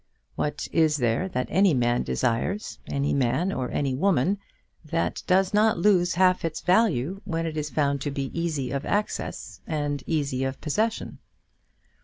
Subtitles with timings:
[0.33, 4.39] What is there that any man desires, any man or any woman,
[4.83, 8.83] that does not lose half its value when it is found to be easy of
[8.83, 11.19] access and easy of possession?